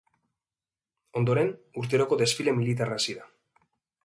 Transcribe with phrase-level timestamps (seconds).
[1.21, 1.53] Ondoren,
[1.83, 3.31] urteroko desfile militarra hasi da.